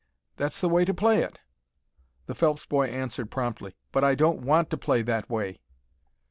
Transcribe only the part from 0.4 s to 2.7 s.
the way to play it." The Phelps